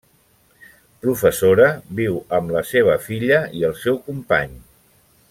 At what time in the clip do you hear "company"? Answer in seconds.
4.09-4.61